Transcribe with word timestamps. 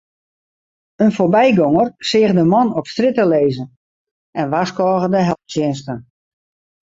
In 1.03 1.11
foarbygonger 1.17 1.87
seach 2.09 2.33
de 2.37 2.45
man 2.53 2.69
op 2.79 2.85
strjitte 2.93 3.25
lizzen 3.33 3.67
en 4.39 4.51
warskôge 4.53 5.07
de 5.15 5.21
helptsjinsten. 5.29 5.99